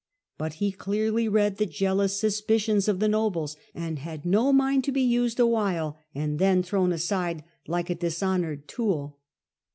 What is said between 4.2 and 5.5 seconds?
no mind to be used